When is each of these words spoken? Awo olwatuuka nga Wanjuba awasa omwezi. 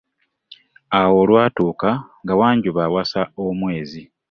Awo 0.99 1.15
olwatuuka 1.23 1.89
nga 2.21 2.33
Wanjuba 2.39 2.81
awasa 2.87 3.21
omwezi. 3.45 4.01